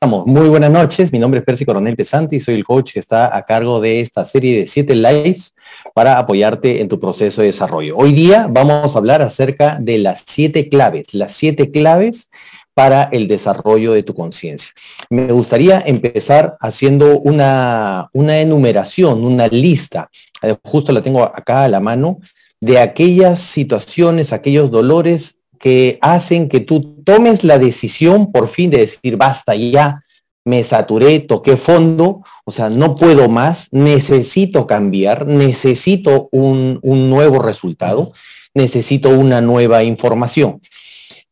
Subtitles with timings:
[0.00, 3.36] Muy buenas noches, mi nombre es Percy Coronel Pesante y soy el coach que está
[3.36, 5.54] a cargo de esta serie de siete lives
[5.92, 7.96] para apoyarte en tu proceso de desarrollo.
[7.96, 12.28] Hoy día vamos a hablar acerca de las siete claves, las siete claves
[12.74, 14.70] para el desarrollo de tu conciencia.
[15.10, 20.10] Me gustaría empezar haciendo una, una enumeración, una lista,
[20.42, 22.20] eh, justo la tengo acá a la mano,
[22.60, 28.80] de aquellas situaciones, aquellos dolores que hacen que tú tomes la decisión por fin de
[28.80, 30.04] decir, basta ya,
[30.44, 37.38] me saturé, toqué fondo, o sea, no puedo más, necesito cambiar, necesito un, un nuevo
[37.38, 38.12] resultado,
[38.52, 40.60] necesito una nueva información.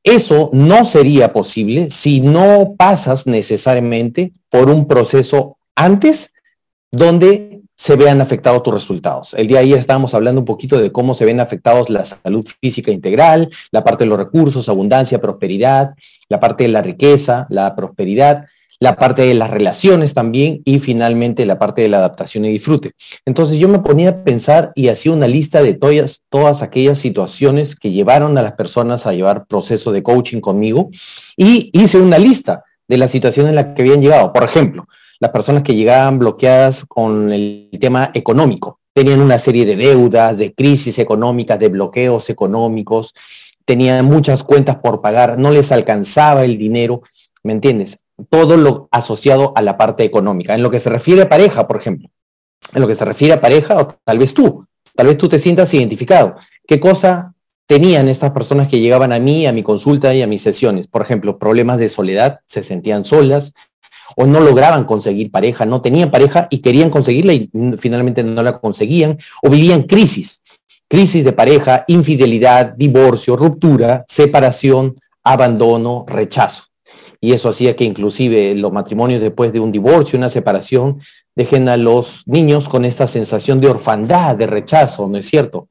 [0.03, 6.33] Eso no sería posible si no pasas necesariamente por un proceso antes
[6.91, 9.35] donde se vean afectados tus resultados.
[9.35, 12.45] El día de ayer estábamos hablando un poquito de cómo se ven afectados la salud
[12.61, 15.95] física integral, la parte de los recursos, abundancia, prosperidad,
[16.29, 18.47] la parte de la riqueza, la prosperidad,
[18.79, 22.93] la parte de las relaciones también y finalmente la parte de la adaptación y disfrute.
[23.25, 27.75] Entonces yo me ponía a pensar y hacía una lista de todas, todas aquellas situaciones
[27.75, 30.91] que llevaron a las personas a llevar proceso de coaching conmigo
[31.37, 34.33] y hice una lista de las situaciones en las que habían llegado.
[34.33, 34.87] Por ejemplo,
[35.19, 38.81] las personas que llegaban bloqueadas con el tema económico.
[38.93, 43.15] Tenían una serie de deudas, de crisis económicas, de bloqueos económicos,
[43.67, 47.03] tenían muchas cuentas por pagar, no les alcanzaba el dinero,
[47.43, 47.99] ¿me entiendes?
[48.31, 50.55] Todo lo asociado a la parte económica.
[50.55, 52.09] En lo que se refiere a pareja, por ejemplo,
[52.73, 55.39] en lo que se refiere a pareja, o tal vez tú, tal vez tú te
[55.39, 56.37] sientas identificado.
[56.67, 57.35] ¿Qué cosa
[57.67, 60.87] tenían estas personas que llegaban a mí, a mi consulta y a mis sesiones?
[60.87, 63.53] Por ejemplo, problemas de soledad, se sentían solas,
[64.17, 68.59] o no lograban conseguir pareja, no tenían pareja y querían conseguirla y finalmente no la
[68.59, 70.41] conseguían, o vivían crisis,
[70.89, 76.65] crisis de pareja, infidelidad, divorcio, ruptura, separación, abandono, rechazo.
[77.21, 81.01] Y eso hacía que inclusive los matrimonios después de un divorcio, una separación,
[81.35, 85.69] dejen a los niños con esta sensación de orfandad, de rechazo, ¿no es cierto?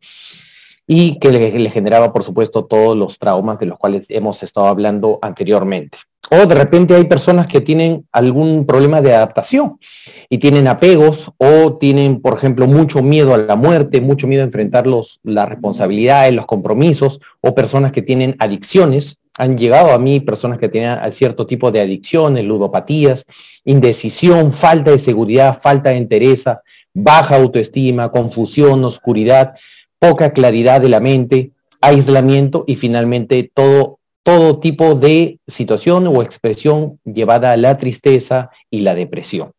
[0.88, 5.18] Y que le, generaba, por supuesto, todos los traumas de los cuales hemos estado hablando
[5.22, 5.98] anteriormente.
[6.32, 9.80] O de repente hay personas que tienen algún problema de adaptación
[10.30, 14.46] y tienen apegos o tienen, por ejemplo, mucho miedo a la muerte, mucho miedo a
[14.46, 19.18] enfrentar los, las responsabilidades, los compromisos, o personas que tienen adicciones.
[19.38, 23.26] Han llegado a mí personas que tienen cierto tipo de adicciones, ludopatías,
[23.64, 26.62] indecisión, falta de seguridad, falta de entereza,
[26.94, 29.56] baja autoestima, confusión, oscuridad,
[30.10, 31.52] poca claridad de la mente,
[31.82, 38.80] aislamiento y finalmente todo todo tipo de situación o expresión llevada a la tristeza y
[38.80, 39.52] la depresión.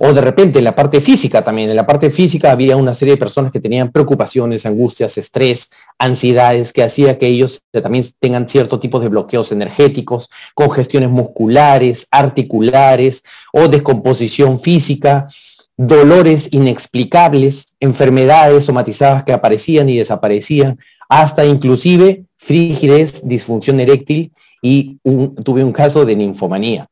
[0.00, 3.14] O de repente en la parte física también, en la parte física había una serie
[3.14, 8.80] de personas que tenían preocupaciones, angustias, estrés, ansiedades, que hacía que ellos también tengan cierto
[8.80, 13.22] tipo de bloqueos energéticos, congestiones musculares, articulares
[13.52, 15.28] o descomposición física,
[15.76, 24.32] dolores inexplicables, enfermedades somatizadas que aparecían y desaparecían, hasta inclusive frigidez, disfunción eréctil
[24.62, 24.98] y
[25.42, 26.88] tuve un caso de ninfomanía.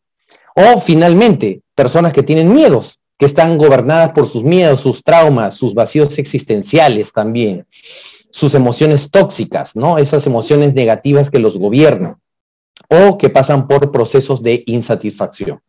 [0.54, 5.75] O finalmente, personas que tienen miedos, que están gobernadas por sus miedos, sus traumas, sus
[5.75, 7.66] vacíos existenciales también,
[8.31, 9.98] sus emociones tóxicas, ¿no?
[9.98, 12.16] Esas emociones negativas que los gobiernan
[12.88, 15.60] o que pasan por procesos de insatisfacción.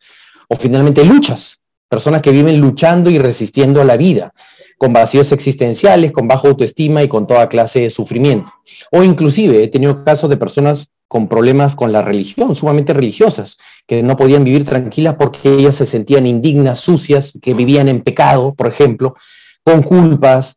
[0.48, 4.32] O finalmente luchas, personas que viven luchando y resistiendo a la vida,
[4.80, 8.50] con vacíos existenciales, con baja autoestima y con toda clase de sufrimiento.
[8.90, 14.02] O inclusive he tenido casos de personas con problemas con la religión, sumamente religiosas, que
[14.02, 18.68] no podían vivir tranquilas porque ellas se sentían indignas, sucias, que vivían en pecado, por
[18.68, 19.16] ejemplo,
[19.62, 20.56] con culpas,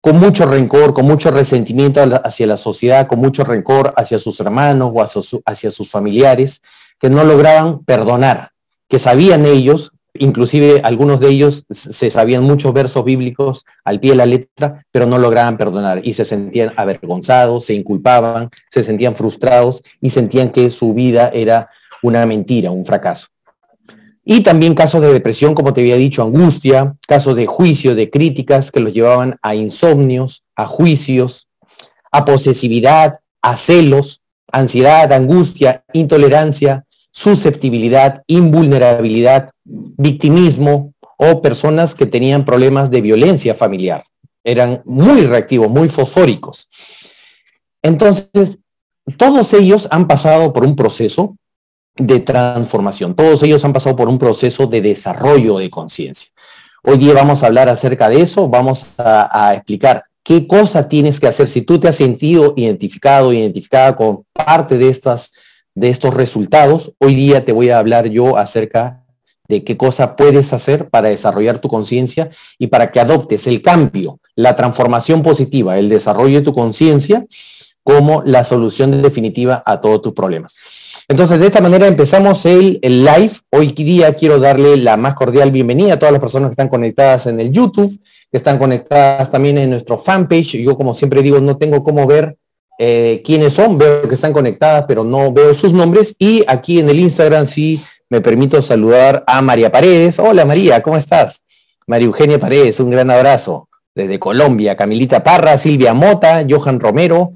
[0.00, 4.90] con mucho rencor, con mucho resentimiento hacia la sociedad, con mucho rencor hacia sus hermanos
[4.92, 5.00] o
[5.46, 6.60] hacia, sus familiares,
[6.98, 8.50] que no lograban perdonar,
[8.88, 14.16] que sabían ellos Inclusive algunos de ellos se sabían muchos versos bíblicos al pie de
[14.16, 19.82] la letra, pero no lograban perdonar y se sentían avergonzados, se inculpaban, se sentían frustrados
[20.00, 21.70] y sentían que su vida era
[22.02, 23.28] una mentira, un fracaso.
[24.24, 28.70] Y también casos de depresión, como te había dicho, angustia, casos de juicio, de críticas
[28.70, 31.48] que los llevaban a insomnios, a juicios,
[32.12, 34.20] a posesividad, a celos,
[34.52, 44.04] ansiedad, angustia, intolerancia, susceptibilidad, invulnerabilidad, victimismo o personas que tenían problemas de violencia familiar.
[44.42, 46.68] Eran muy reactivos, muy fosfóricos.
[47.82, 48.58] Entonces,
[49.16, 51.36] todos ellos han pasado por un proceso
[51.96, 56.28] de transformación, todos ellos han pasado por un proceso de desarrollo de conciencia.
[56.82, 61.26] Hoy día vamos a hablar acerca de eso, vamos a, explicar qué cosa tienes que
[61.26, 65.32] hacer si tú te has sentido identificado, identificada con parte de estas
[65.80, 69.02] de estos resultados, hoy día te voy a hablar yo acerca
[69.48, 72.28] de qué cosa puedes hacer para desarrollar tu conciencia
[72.58, 77.26] y para que adoptes el cambio, la transformación positiva, el desarrollo de tu conciencia
[77.82, 80.54] como la solución definitiva a todos tus problemas.
[81.08, 83.32] Entonces, de esta manera empezamos el, el, live.
[83.50, 87.26] Hoy día quiero darle la más cordial bienvenida a todas las personas que están conectadas
[87.26, 87.98] en el YouTube,
[88.30, 90.58] que están conectadas también en nuestro fanpage.
[90.58, 92.36] Yo, como siempre digo, no tengo cómo ver
[92.82, 96.16] eh, quiénes son, veo que están conectadas, pero no veo sus nombres.
[96.18, 97.78] Y aquí en el Instagram sí
[98.08, 100.18] me permito saludar a María Paredes.
[100.18, 101.42] Hola María, ¿cómo estás?
[101.86, 103.68] María Eugenia Paredes, un gran abrazo.
[103.94, 107.32] Desde Colombia, Camilita Parra, Silvia Mota, Johan Romero,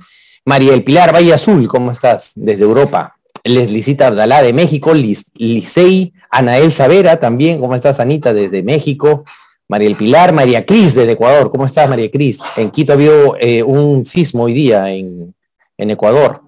[0.46, 2.32] María El Pilar Valle Azul, ¿cómo estás?
[2.34, 3.18] Desde Europa.
[3.44, 8.32] Leslicita Ardalá de México, Licey, Anael Savera también, ¿cómo estás Anita?
[8.32, 9.24] Desde México.
[9.68, 12.38] María El Pilar, María Cris desde Ecuador, ¿cómo estás María Cris?
[12.56, 15.33] En Quito ha habido eh, un sismo hoy día en,
[15.78, 16.42] en Ecuador.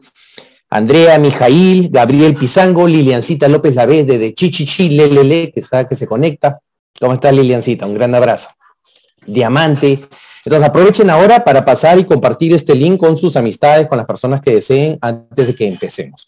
[0.69, 6.61] Andrea Mijail, Gabriel Pizango, Liliancita López Lavés desde Chichichi, Lelele, que está, que se conecta.
[6.99, 7.87] ¿Cómo está Liliancita?
[7.87, 8.49] Un gran abrazo.
[9.27, 10.09] Diamante,
[10.47, 14.41] entonces aprovechen ahora para pasar y compartir este link con sus amistades, con las personas
[14.41, 16.25] que deseen antes de que empecemos.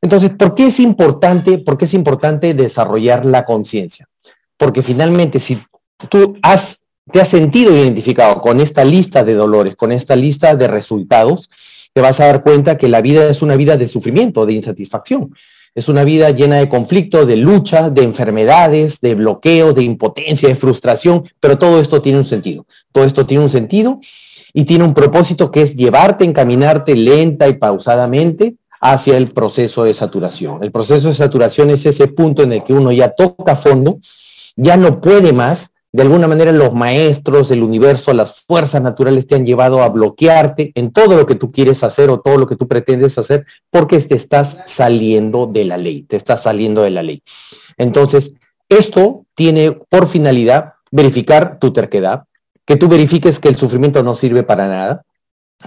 [0.00, 4.08] Entonces, ¿por qué es importante, por qué es importante desarrollar la conciencia?
[4.56, 5.62] Porque finalmente, si
[6.08, 6.80] tú has,
[7.12, 11.48] te has sentido identificado con esta lista de dolores, con esta lista de resultados,
[11.92, 15.34] te vas a dar cuenta que la vida es una vida de sufrimiento, de insatisfacción.
[15.74, 20.54] Es una vida llena de conflictos, de lucha, de enfermedades, de bloqueos, de impotencia, de
[20.54, 22.66] frustración, pero todo esto tiene un sentido.
[22.92, 24.00] Todo esto tiene un sentido
[24.52, 29.94] y tiene un propósito que es llevarte, encaminarte lenta y pausadamente hacia el proceso de
[29.94, 30.62] saturación.
[30.62, 33.98] El proceso de saturación es ese punto en el que uno ya toca fondo,
[34.56, 39.34] ya no puede más de alguna manera los maestros, el universo, las fuerzas naturales te
[39.34, 42.56] han llevado a bloquearte en todo lo que tú quieres hacer o todo lo que
[42.56, 47.02] tú pretendes hacer porque te estás saliendo de la ley, te estás saliendo de la
[47.02, 47.22] ley.
[47.76, 48.32] Entonces,
[48.70, 52.24] esto tiene por finalidad verificar tu terquedad,
[52.64, 55.04] que tú verifiques que el sufrimiento no sirve para nada,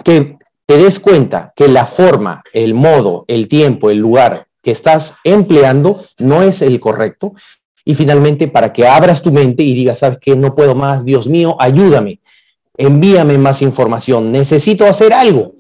[0.04, 5.14] que te des cuenta que la forma, el modo, el tiempo, el lugar que estás
[5.24, 7.36] empleando no es el correcto
[7.86, 10.36] y finalmente, para que abras tu mente y digas, ¿sabes qué?
[10.36, 12.20] No puedo más, Dios mío, ayúdame,
[12.76, 15.54] envíame más información, necesito hacer algo.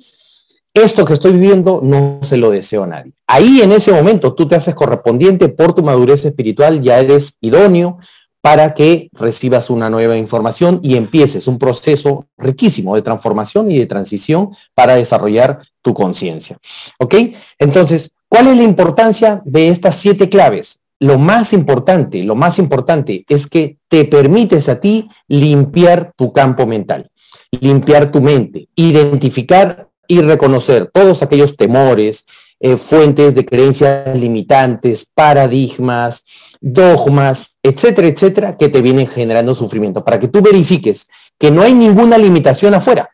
[0.73, 3.13] Esto que estoy viviendo no se lo deseo a nadie.
[3.27, 7.99] Ahí en ese momento tú te haces correspondiente por tu madurez espiritual, ya eres idóneo
[8.41, 13.85] para que recibas una nueva información y empieces un proceso riquísimo de transformación y de
[13.85, 16.57] transición para desarrollar tu conciencia.
[16.99, 17.15] ¿Ok?
[17.57, 20.77] Entonces, ¿cuál es la importancia de estas siete claves?
[20.99, 26.65] Lo más importante, lo más importante es que te permites a ti limpiar tu campo
[26.65, 27.11] mental,
[27.51, 32.25] limpiar tu mente, identificar y reconocer todos aquellos temores,
[32.59, 36.23] eh, fuentes de creencias limitantes, paradigmas,
[36.61, 41.07] dogmas, etcétera, etcétera, que te vienen generando sufrimiento, para que tú verifiques
[41.37, 43.09] que no hay ninguna limitación afuera,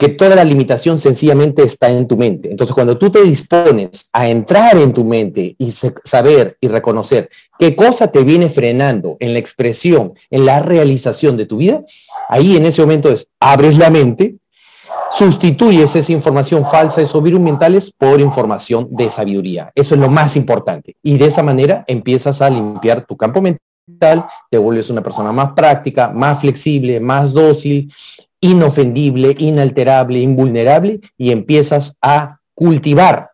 [0.00, 2.50] que toda la limitación sencillamente está en tu mente.
[2.50, 5.74] Entonces, cuando tú te dispones a entrar en tu mente y
[6.04, 11.44] saber y reconocer qué cosa te viene frenando en la expresión, en la realización de
[11.44, 11.84] tu vida,
[12.30, 14.36] ahí en ese momento es, abres la mente,
[15.12, 19.70] sustituyes esa información falsa, esos virus mentales, por información de sabiduría.
[19.74, 20.96] Eso es lo más importante.
[21.02, 25.52] Y de esa manera empiezas a limpiar tu campo mental, te vuelves una persona más
[25.52, 27.92] práctica, más flexible, más dócil,
[28.40, 33.30] inofendible, inalterable, invulnerable y empiezas a cultivar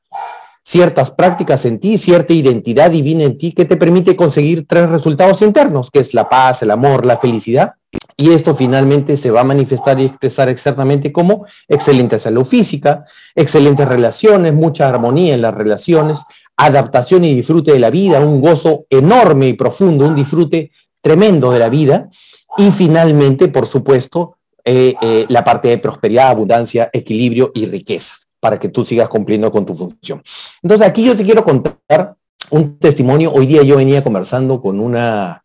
[0.67, 5.41] ciertas prácticas en ti, cierta identidad divina en ti que te permite conseguir tres resultados
[5.43, 7.75] internos, que es la paz, el amor, la felicidad.
[8.17, 13.05] Y esto finalmente se va a manifestar y expresar externamente como excelente salud física,
[13.37, 16.19] excelentes relaciones, mucha armonía en las relaciones,
[16.57, 21.61] adaptación y disfrute de la vida, un gozo enorme y profundo, un disfrute tremendo de
[21.61, 22.09] la vida.
[22.59, 24.36] Y finalmente, por supuesto,
[24.69, 29.53] eh, eh, la parte de prosperidad, abundancia, equilibrio y riqueza, para que tú sigas cumpliendo
[29.53, 30.25] con tu función.
[30.61, 32.17] Entonces aquí yo te quiero contar
[32.51, 33.33] un testimonio.
[33.33, 35.41] Hoy día yo venía conversando con una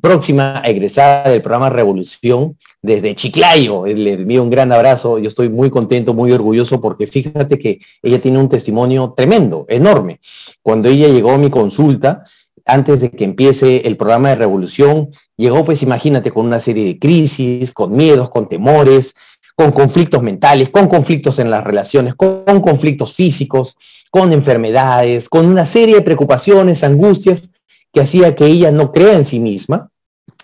[0.00, 3.84] próxima egresada del programa Revolución desde Chiclayo.
[3.84, 5.18] Le envío un gran abrazo.
[5.18, 10.20] Yo estoy muy contento, muy orgulloso porque fíjate que ella tiene un testimonio tremendo, enorme.
[10.62, 12.22] Cuando ella llegó a mi consulta,
[12.64, 16.98] antes de que empiece el programa de revolución, llegó pues imagínate con una serie de
[16.98, 19.14] crisis, con miedos, con temores,
[19.54, 23.76] con conflictos mentales, con conflictos en las relaciones, con, conflictos físicos,
[24.10, 27.50] con enfermedades, con una serie de preocupaciones, angustias
[27.92, 29.90] que hacía que ella no crea en sí misma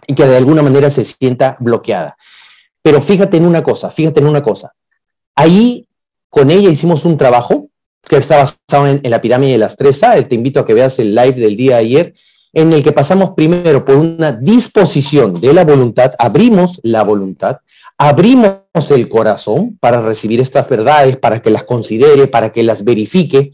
[0.06, 2.16] y que de alguna manera se sienta bloqueada.
[2.82, 4.74] Pero fíjate en una cosa, fíjate en una cosa.
[5.34, 5.88] Ahí
[6.28, 7.68] con ella hicimos un trabajo
[8.02, 10.22] que está basado en, la pirámide de las tres A.
[10.26, 12.14] Te invito a que veas el live del día de ayer,
[12.52, 17.58] en el que pasamos primero por una disposición de la voluntad, abrimos la voluntad,
[17.98, 23.52] abrimos el corazón para recibir estas verdades, para que las considere, para que las verifique,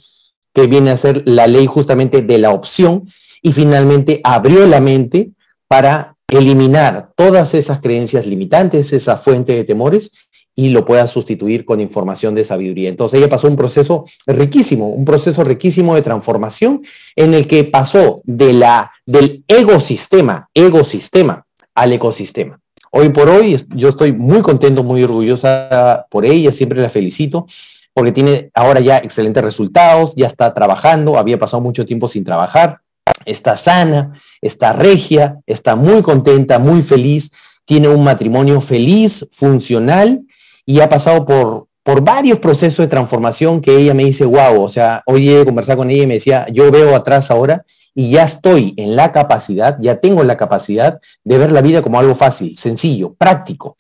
[0.53, 3.09] que viene a ser la ley justamente de la opción,
[3.43, 5.31] y finalmente abrió la mente
[5.69, 10.11] para eliminar todas esas creencias limitantes, esa fuente de temores,
[10.55, 12.89] y lo pueda sustituir con información de sabiduría.
[12.89, 16.83] Entonces ella pasó un proceso riquísimo, un proceso riquísimo de transformación
[17.17, 21.45] en el que pasó de la, del ecosistema, ecosistema
[21.75, 22.61] al ecosistema.
[22.91, 27.47] Hoy por hoy yo estoy muy contento, muy orgullosa por ella, siempre la felicito
[27.95, 32.81] porque tiene ahora ya excelentes resultados, ya está trabajando, había pasado mucho tiempo sin trabajar,
[33.25, 37.31] está sana, está regia, está muy contenta, muy feliz,
[37.65, 40.23] tiene un matrimonio feliz, funcional
[40.67, 44.69] y ha pasado por, por varios procesos de transformación que ella me dice, wow, o
[44.69, 48.25] sea, hoy he conversado con ella y me decía, yo veo atrás ahora y ya
[48.25, 52.57] estoy en la capacidad, ya tengo la capacidad de ver la vida como algo fácil,
[52.57, 53.77] sencillo, práctico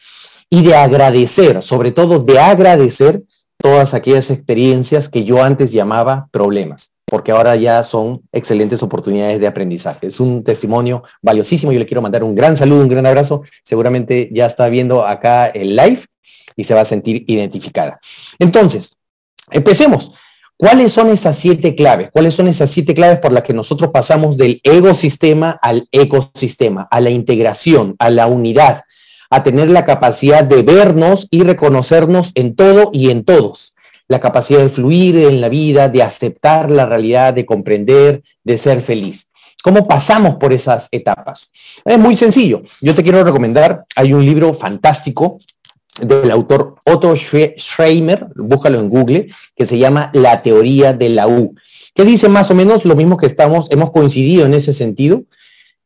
[0.48, 3.22] y de agradecer, sobre todo de agradecer
[3.56, 9.46] todas aquellas experiencias que yo antes llamaba problemas, porque ahora ya son excelentes oportunidades de
[9.46, 10.06] aprendizaje.
[10.08, 11.72] Es un testimonio valiosísimo.
[11.72, 13.42] Yo le quiero mandar un gran saludo, un gran abrazo.
[13.62, 16.00] Seguramente ya está viendo acá el live
[16.56, 18.00] y se va a sentir identificada.
[18.38, 18.92] Entonces,
[19.50, 20.12] empecemos.
[20.56, 22.11] ¿Cuáles son esas siete claves?
[22.12, 27.00] ¿Cuáles son esas siete claves por las que nosotros pasamos del ecosistema al ecosistema, a
[27.00, 28.82] la integración, a la unidad,
[29.30, 33.75] a tener la capacidad de vernos y reconocernos en todo y en todos?
[34.06, 38.80] La capacidad de fluir en la vida, de aceptar la realidad, de comprender, de ser
[38.80, 39.26] feliz.
[39.64, 41.50] ¿Cómo pasamos por esas etapas?
[41.84, 42.62] Es muy sencillo.
[42.80, 45.40] Yo te quiero recomendar, hay un libro fantástico
[46.00, 51.54] del autor Otto Schreimer, búscalo en Google, que se llama La teoría de la U,
[51.94, 55.22] que dice más o menos lo mismo que estamos, hemos coincidido en ese sentido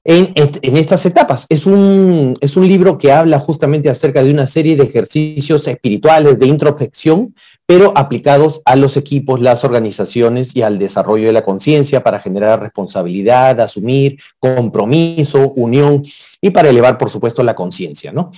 [0.04, 1.44] en, en estas etapas.
[1.50, 6.38] Es un, es un libro que habla justamente acerca de una serie de ejercicios espirituales
[6.38, 7.34] de introspección,
[7.66, 12.62] pero aplicados a los equipos, las organizaciones y al desarrollo de la conciencia para generar
[12.62, 16.02] responsabilidad, asumir compromiso, unión
[16.40, 18.32] y para elevar, por supuesto, la conciencia, ¿no?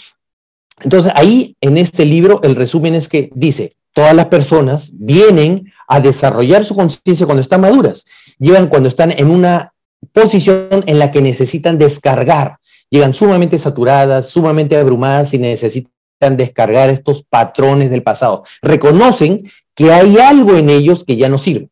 [0.82, 6.00] Entonces, ahí en este libro el resumen es que dice, todas las personas vienen a
[6.00, 8.04] desarrollar su conciencia cuando están maduras,
[8.38, 9.72] llegan cuando están en una
[10.12, 12.58] posición en la que necesitan descargar,
[12.88, 18.44] llegan sumamente saturadas, sumamente abrumadas y necesitan descargar estos patrones del pasado.
[18.62, 21.68] Reconocen que hay algo en ellos que ya no sirve.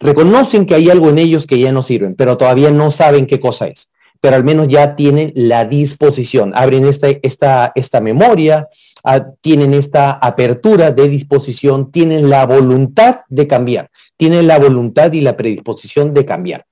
[0.00, 3.40] Reconocen que hay algo en ellos que ya no sirven, pero todavía no saben qué
[3.40, 3.88] cosa es
[4.20, 8.68] pero al menos ya tienen la disposición, abren esta, esta, esta memoria,
[9.04, 15.20] ah, tienen esta apertura de disposición, tienen la voluntad de cambiar, tienen la voluntad y
[15.20, 16.66] la predisposición de cambiar.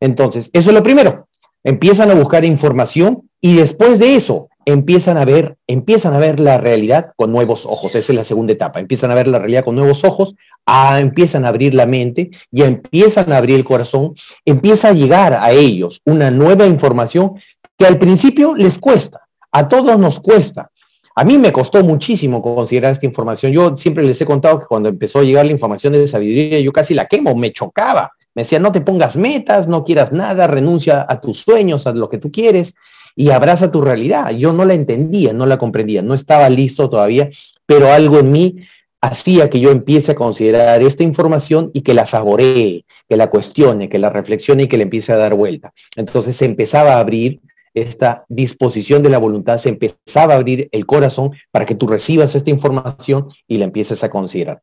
[0.00, 1.28] Entonces, eso es lo primero.
[1.64, 6.58] Empiezan a buscar información y después de eso empiezan a ver, empiezan a ver la
[6.58, 7.94] realidad con nuevos ojos.
[7.94, 8.80] Esa es la segunda etapa.
[8.80, 10.34] Empiezan a ver la realidad con nuevos ojos,
[10.66, 15.52] empiezan a abrir la mente, ya empiezan a abrir el corazón, empieza a llegar a
[15.52, 17.34] ellos una nueva información
[17.78, 20.70] que al principio les cuesta, a todos nos cuesta.
[21.14, 23.52] A mí me costó muchísimo considerar esta información.
[23.52, 26.72] Yo siempre les he contado que cuando empezó a llegar la información de sabiduría, yo
[26.72, 28.12] casi la quemo, me chocaba.
[28.34, 32.10] Me decía, no te pongas metas, no quieras nada, renuncia a tus sueños, a lo
[32.10, 32.74] que tú quieres
[33.16, 34.30] y abraza tu realidad.
[34.30, 37.30] Yo no la entendía, no la comprendía, no estaba listo todavía,
[37.64, 38.56] pero algo en mí
[39.00, 43.88] hacía que yo empiece a considerar esta información y que la saboree, que la cuestione,
[43.88, 45.72] que la reflexione y que le empiece a dar vuelta.
[45.96, 47.40] Entonces se empezaba a abrir
[47.74, 52.34] esta disposición de la voluntad, se empezaba a abrir el corazón para que tú recibas
[52.34, 54.62] esta información y la empieces a considerar.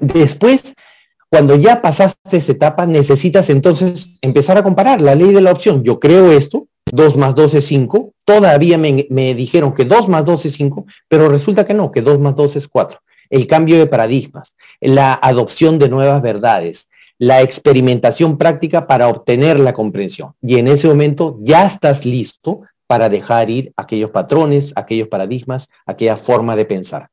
[0.00, 0.74] Después,
[1.30, 5.82] cuando ya pasaste esa etapa, necesitas entonces empezar a comparar la ley de la opción.
[5.82, 10.24] Yo creo esto, 2 más 2 es 5, todavía me, me dijeron que 2 más
[10.24, 13.78] 2 es 5, pero resulta que no, que 2 más 2 es 4 el cambio
[13.78, 20.34] de paradigmas, la adopción de nuevas verdades, la experimentación práctica para obtener la comprensión.
[20.40, 26.16] Y en ese momento ya estás listo para dejar ir aquellos patrones, aquellos paradigmas, aquella
[26.16, 27.10] forma de pensar.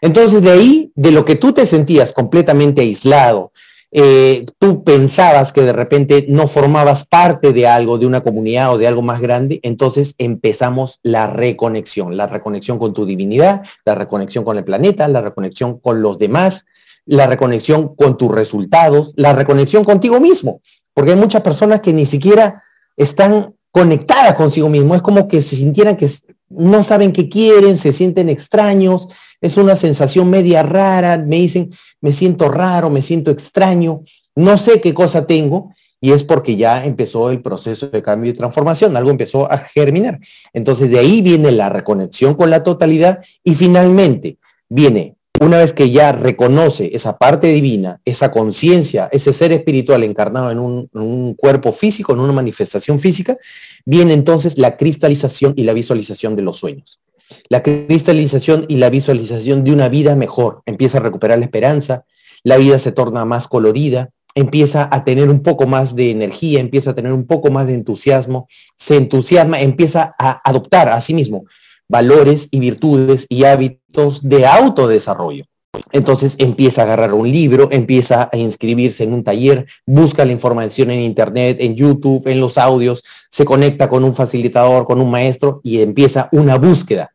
[0.00, 3.52] Entonces de ahí, de lo que tú te sentías completamente aislado,
[3.92, 8.78] eh, tú pensabas que de repente no formabas parte de algo, de una comunidad o
[8.78, 14.44] de algo más grande, entonces empezamos la reconexión, la reconexión con tu divinidad, la reconexión
[14.44, 16.66] con el planeta, la reconexión con los demás,
[17.04, 20.60] la reconexión con tus resultados, la reconexión contigo mismo,
[20.94, 22.62] porque hay muchas personas que ni siquiera
[22.96, 26.08] están conectadas consigo mismo, es como que se sintieran que
[26.50, 29.08] no saben qué quieren, se sienten extraños,
[29.40, 34.02] es una sensación media rara, me dicen, me siento raro, me siento extraño,
[34.34, 38.34] no sé qué cosa tengo, y es porque ya empezó el proceso de cambio y
[38.34, 40.18] transformación, algo empezó a germinar.
[40.52, 44.38] Entonces de ahí viene la reconexión con la totalidad y finalmente
[44.68, 50.50] viene, una vez que ya reconoce esa parte divina, esa conciencia, ese ser espiritual encarnado
[50.50, 53.38] en un, cuerpo físico, en una manifestación física,
[53.86, 57.00] viene entonces la cristalización y la visualización de los sueños.
[57.48, 60.60] La cristalización y la visualización de una vida mejor.
[60.66, 62.04] Empieza a recuperar la esperanza,
[62.44, 66.90] la vida se torna más colorida, empieza a tener un poco más de energía, empieza
[66.90, 71.46] a tener un poco más de entusiasmo, se entusiasma, empieza a adoptar a sí mismo
[71.90, 73.79] valores y virtudes y hábitos
[74.22, 75.44] de autodesarrollo.
[75.92, 80.90] Entonces empieza a agarrar un libro, empieza a inscribirse en un taller, busca la información
[80.90, 85.60] en internet, en YouTube, en los audios, se conecta con un facilitador, con un maestro
[85.62, 87.10] y empieza una búsqueda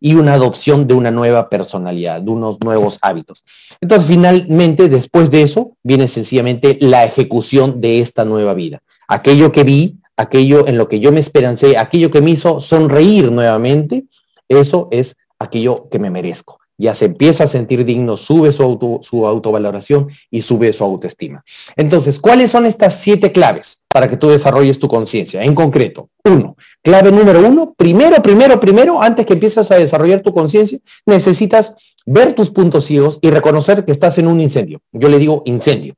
[0.00, 3.44] y una adopción de una nueva personalidad, de unos nuevos hábitos.
[3.80, 8.82] Entonces, finalmente, después de eso, viene sencillamente la ejecución de esta nueva vida.
[9.08, 13.32] Aquello que vi, aquello en lo que yo me esperancé, aquello que me hizo sonreír
[13.32, 14.04] nuevamente,
[14.48, 19.00] eso es aquello que me merezco ya se empieza a sentir digno, sube su, auto,
[19.02, 21.44] su autovaloración y sube su autoestima.
[21.76, 25.42] Entonces, ¿cuáles son estas siete claves para que tú desarrolles tu conciencia?
[25.42, 30.34] En concreto, uno, clave número uno, primero, primero, primero, antes que empieces a desarrollar tu
[30.34, 31.74] conciencia, necesitas
[32.04, 34.80] ver tus puntos ciegos y reconocer que estás en un incendio.
[34.92, 35.94] Yo le digo incendio.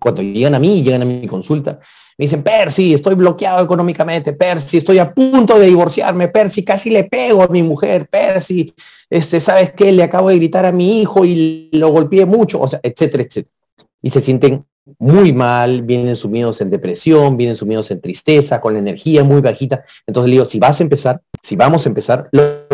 [0.00, 1.80] Cuando llegan a mí, llegan a mi consulta,
[2.18, 7.04] me dicen, Percy, estoy bloqueado económicamente, Percy, estoy a punto de divorciarme, Percy, casi le
[7.04, 8.72] pego a mi mujer, Percy,
[9.10, 9.92] este, ¿sabes qué?
[9.92, 13.54] Le acabo de gritar a mi hijo y lo golpeé mucho, o sea, etcétera, etcétera.
[14.00, 14.64] Y se sienten
[14.98, 19.84] muy mal, vienen sumidos en depresión, vienen sumidos en tristeza, con la energía muy bajita.
[20.06, 22.66] Entonces le digo, si vas a empezar, si vamos a empezar, lo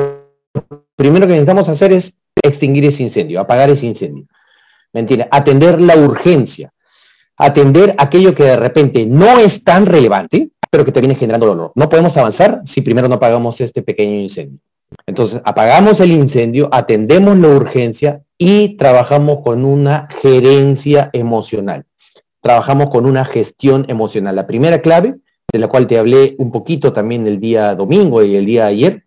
[0.94, 4.26] primero que necesitamos hacer es extinguir ese incendio, apagar ese incendio.
[4.92, 6.72] Mentira, atender la urgencia
[7.44, 11.72] atender aquello que de repente no es tan relevante, pero que te viene generando dolor.
[11.74, 14.60] No podemos avanzar si primero no apagamos este pequeño incendio.
[15.06, 21.84] Entonces, apagamos el incendio, atendemos la urgencia y trabajamos con una gerencia emocional.
[22.40, 24.36] Trabajamos con una gestión emocional.
[24.36, 25.16] La primera clave,
[25.52, 29.04] de la cual te hablé un poquito también el día domingo y el día ayer,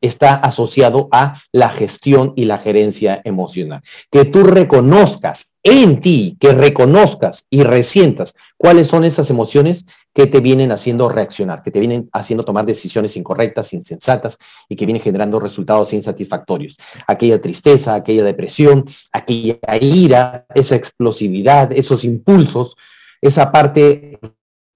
[0.00, 3.82] está asociado a la gestión y la gerencia emocional.
[4.10, 10.40] Que tú reconozcas en ti, que reconozcas y resientas cuáles son esas emociones que te
[10.40, 15.40] vienen haciendo reaccionar, que te vienen haciendo tomar decisiones incorrectas, insensatas y que vienen generando
[15.40, 16.76] resultados insatisfactorios.
[17.06, 22.76] Aquella tristeza, aquella depresión, aquella ira, esa explosividad, esos impulsos,
[23.20, 24.20] esa parte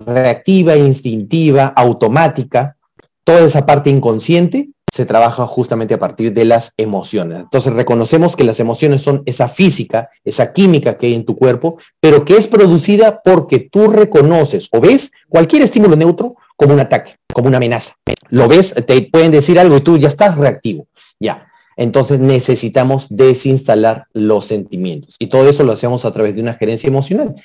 [0.00, 2.76] reactiva, instintiva, automática,
[3.22, 7.40] toda esa parte inconsciente se trabaja justamente a partir de las emociones.
[7.40, 11.78] Entonces reconocemos que las emociones son esa física, esa química que hay en tu cuerpo,
[12.00, 17.16] pero que es producida porque tú reconoces o ves cualquier estímulo neutro como un ataque,
[17.32, 17.94] como una amenaza.
[18.30, 20.86] Lo ves, te pueden decir algo y tú ya estás reactivo.
[21.20, 21.46] Ya.
[21.76, 25.14] Entonces necesitamos desinstalar los sentimientos.
[25.20, 27.36] Y todo eso lo hacemos a través de una gerencia emocional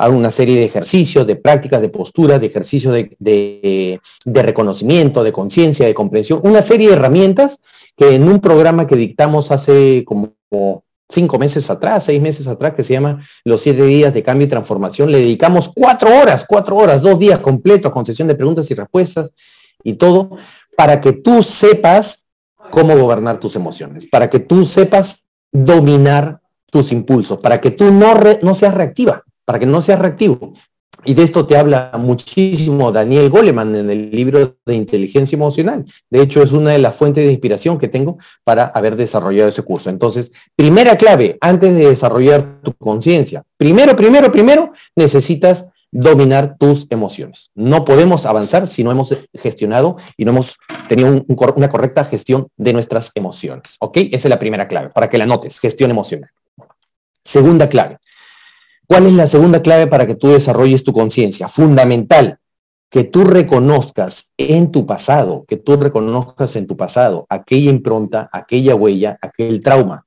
[0.00, 5.84] hago una serie de ejercicios, de prácticas, de posturas, de ejercicios de, reconocimiento, de conciencia,
[5.84, 7.58] de comprensión, una serie de herramientas
[7.94, 10.32] que en un programa que dictamos hace como
[11.10, 14.48] cinco meses atrás, seis meses atrás, que se llama Los siete días de cambio y
[14.48, 18.74] transformación, le dedicamos cuatro horas, cuatro horas, dos días completos con sesión de preguntas y
[18.74, 19.30] respuestas
[19.84, 20.30] y todo,
[20.78, 22.24] para que tú sepas
[22.70, 28.14] cómo gobernar tus emociones, para que tú sepas dominar tus impulsos, para que tú no,
[28.40, 30.52] no seas reactiva, para que no sea reactivo.
[31.04, 35.84] Y de esto te habla muchísimo Daniel Goleman en el libro de inteligencia emocional.
[36.08, 39.62] De hecho, es una de las fuentes de inspiración que tengo para haber desarrollado ese
[39.62, 39.90] curso.
[39.90, 47.50] Entonces, primera clave, antes de desarrollar tu conciencia, primero, primero, primero, necesitas dominar tus emociones.
[47.56, 50.54] No podemos avanzar si no hemos gestionado y no hemos
[50.88, 53.74] tenido una correcta gestión de nuestras emociones.
[53.80, 53.96] ¿Ok?
[53.96, 56.30] Esa es la primera clave, para que la notes, gestión emocional.
[57.24, 57.98] Segunda clave,
[58.90, 61.46] ¿Cuál es la segunda clave para que tú desarrolles tu conciencia?
[61.46, 62.40] Fundamental,
[62.90, 68.74] que tú reconozcas en tu pasado, que tú reconozcas en tu pasado aquella impronta, aquella
[68.74, 70.06] huella, aquel trauma,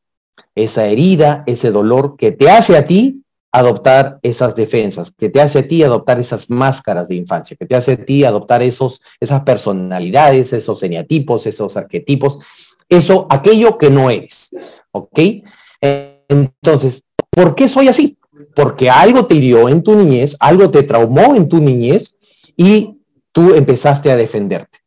[0.53, 5.59] esa herida, ese dolor que te hace a ti adoptar esas defensas, que te hace
[5.59, 9.43] a ti adoptar esas máscaras de infancia, que te hace a ti adoptar esos, esas
[9.43, 12.39] personalidades, esos eneatipos, esos arquetipos,
[12.89, 14.49] eso, aquello que no eres.
[14.91, 15.19] ¿Ok?
[15.79, 18.17] Entonces, ¿por qué soy así?
[18.55, 22.15] Porque algo te hirió en tu niñez, algo te traumó en tu niñez
[22.55, 22.97] y
[23.31, 24.79] tú empezaste a defenderte.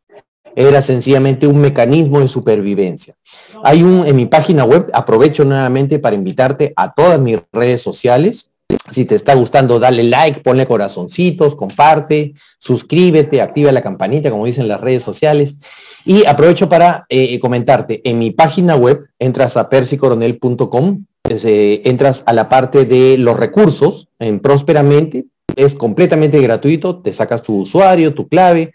[0.55, 3.15] era sencillamente un mecanismo de supervivencia.
[3.63, 8.51] Hay un, en mi página web, aprovecho nuevamente para invitarte a todas mis redes sociales.
[8.91, 14.67] Si te está gustando, dale like, ponle corazoncitos, comparte, suscríbete, activa la campanita, como dicen
[14.67, 15.57] las redes sociales.
[16.07, 22.33] Y aprovecho para eh, comentarte, en mi página web, entras a persicoronel.com, eh, entras a
[22.33, 28.29] la parte de los recursos en Prósperamente, es completamente gratuito, te sacas tu usuario, tu
[28.29, 28.73] clave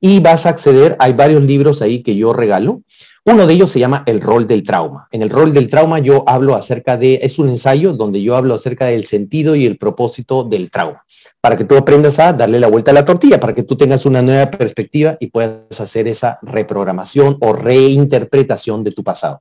[0.00, 2.82] y vas a acceder, hay varios libros ahí que yo regalo.
[3.26, 5.08] Uno de ellos se llama El rol del trauma.
[5.10, 8.54] En el rol del trauma yo hablo acerca de, es un ensayo donde yo hablo
[8.54, 11.04] acerca del sentido y el propósito del trauma,
[11.40, 14.04] para que tú aprendas a darle la vuelta a la tortilla, para que tú tengas
[14.04, 19.40] una nueva perspectiva y puedas hacer esa reprogramación o reinterpretación de tu pasado.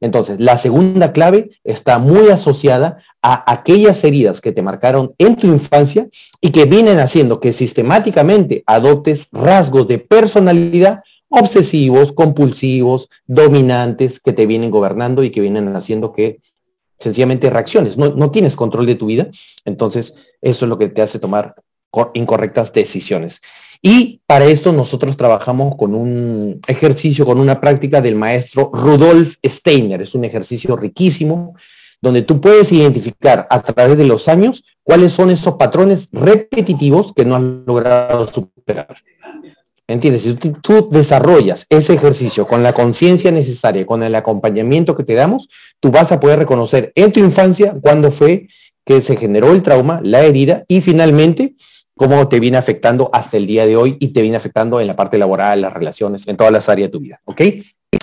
[0.00, 5.46] Entonces, la segunda clave está muy asociada a aquellas heridas que te marcaron en tu
[5.46, 6.08] infancia
[6.40, 14.46] y que vienen haciendo que sistemáticamente adoptes rasgos de personalidad obsesivos, compulsivos, dominantes que te
[14.46, 16.40] vienen gobernando y que vienen haciendo que
[16.98, 17.96] sencillamente reacciones.
[17.96, 19.28] No, no tienes control de tu vida.
[19.64, 21.54] Entonces, eso es lo que te hace tomar
[22.14, 23.40] incorrectas decisiones.
[23.82, 30.02] Y para esto nosotros trabajamos con un ejercicio, con una práctica del maestro Rudolf Steiner.
[30.02, 31.54] Es un ejercicio riquísimo
[32.02, 37.24] donde tú puedes identificar a través de los años cuáles son esos patrones repetitivos que
[37.24, 38.96] no has logrado superar.
[39.86, 40.22] ¿Entiendes?
[40.22, 45.48] Si tú desarrollas ese ejercicio con la conciencia necesaria, con el acompañamiento que te damos,
[45.80, 48.46] tú vas a poder reconocer en tu infancia cuándo fue
[48.84, 51.56] que se generó el trauma, la herida y finalmente
[52.00, 54.96] cómo te viene afectando hasta el día de hoy y te viene afectando en la
[54.96, 57.20] parte laboral, las relaciones, en todas las áreas de tu vida.
[57.26, 57.42] ¿Ok?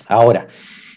[0.08, 0.48] Ahora,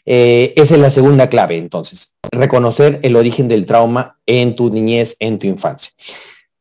[0.05, 5.17] eh, esa es la segunda clave, entonces, reconocer el origen del trauma en tu niñez,
[5.19, 5.93] en tu infancia.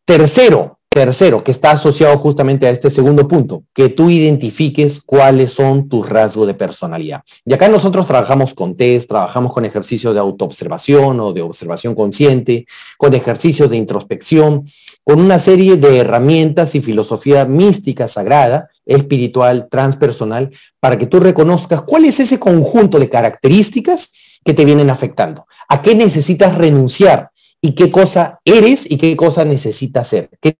[0.06, 5.88] Tercero, Tercero, que está asociado justamente a este segundo punto, que tú identifiques cuáles son
[5.88, 7.22] tus rasgos de personalidad.
[7.46, 12.66] Y acá nosotros trabajamos con test, trabajamos con ejercicios de autoobservación o de observación consciente,
[12.98, 14.70] con ejercicios de introspección,
[15.06, 21.82] con una serie de herramientas y filosofía mística, sagrada, espiritual, transpersonal, para que tú reconozcas
[21.84, 24.12] cuál es ese conjunto de características
[24.44, 25.48] que te vienen afectando.
[25.70, 27.30] ¿A qué necesitas renunciar?
[27.62, 30.30] ¿Y qué cosa eres y qué cosa necesitas ser?
[30.42, 30.58] ¿Qué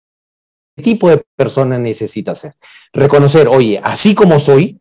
[0.80, 2.56] tipo de persona necesita ser.
[2.94, 4.80] Reconocer, oye, así como soy,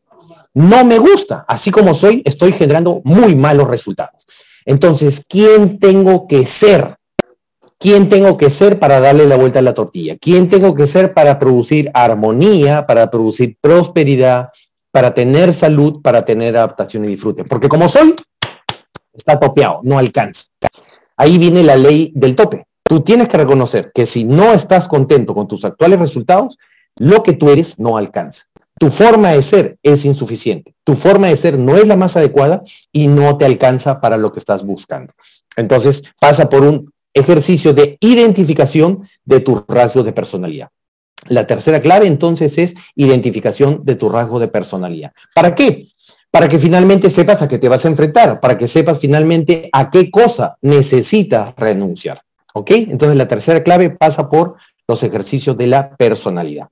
[0.55, 4.27] no me gusta, así como soy, estoy generando muy malos resultados.
[4.65, 6.97] Entonces, ¿quién tengo que ser?
[7.79, 10.17] ¿Quién tengo que ser para darle la vuelta a la tortilla?
[10.21, 14.49] ¿Quién tengo que ser para producir armonía, para producir prosperidad,
[14.91, 17.45] para tener salud, para tener adaptación y disfrute?
[17.45, 18.17] Porque como soy,
[19.13, 20.47] está topeado, no alcanza.
[21.17, 22.68] Ahí viene la ley del tope.
[22.89, 26.57] Tú tienes que reconocer que si no estás contento con tus actuales resultados,
[26.97, 28.45] lo que tú eres no alcanza.
[28.79, 30.75] Tu forma de ser es insuficiente.
[30.85, 34.33] Tu forma de ser no es la más adecuada y no te alcanza para lo
[34.33, 35.13] que estás buscando.
[35.55, 40.71] Entonces pasa por un ejercicio de identificación de tu rasgo de personalidad.
[41.27, 45.13] La tercera clave entonces es identificación de tu rasgo de personalidad.
[45.35, 45.89] ¿Para qué?
[46.31, 49.91] Para que finalmente sepas a qué te vas a enfrentar, para que sepas finalmente a
[49.91, 52.23] qué cosa necesitas renunciar.
[52.59, 52.71] ¿Ok?
[52.73, 54.57] Entonces la tercera clave pasa por
[54.89, 56.69] los ejercicios de la personalidad.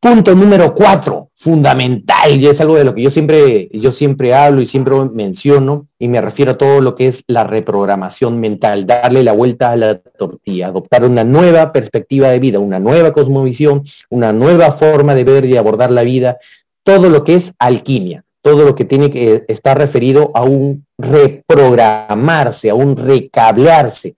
[0.00, 4.60] Punto número cuatro, fundamental, y es algo de lo que yo siempre, yo siempre hablo
[4.60, 9.24] y siempre menciono, y me refiero a todo lo que es la reprogramación mental, darle
[9.24, 14.32] la vuelta a la tortilla, adoptar una nueva perspectiva de vida, una nueva cosmovisión, una
[14.32, 16.38] nueva forma de ver y abordar la vida,
[16.84, 22.70] todo lo que es alquimia, todo lo que tiene que estar referido a un reprogramarse,
[22.70, 24.14] a un recablearse